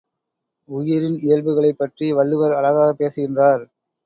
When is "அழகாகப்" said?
2.53-2.97